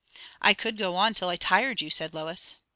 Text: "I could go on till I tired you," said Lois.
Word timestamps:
"I 0.41 0.55
could 0.55 0.79
go 0.79 0.95
on 0.95 1.13
till 1.13 1.29
I 1.29 1.35
tired 1.35 1.79
you," 1.79 1.91
said 1.91 2.11
Lois. 2.15 2.55